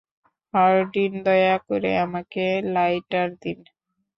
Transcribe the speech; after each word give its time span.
Hardinge, 0.53 1.13
দয়া 1.25 1.55
করে, 1.67 1.91
আমাকে 1.97 2.43
লাইটার 2.73 3.29
দিন। 3.41 3.59